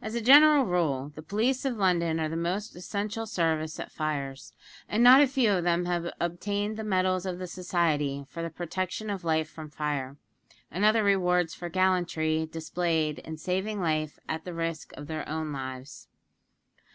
[0.00, 3.92] As a general rule, the police of London are of the most essential service at
[3.92, 4.54] fires;
[4.88, 8.48] and not a few of them have obtained the medals of the Society for the
[8.48, 10.16] protection of life from fire,
[10.70, 15.52] and other rewards for gallantry displayed in saving life at the risk of their own
[15.52, 16.08] lives.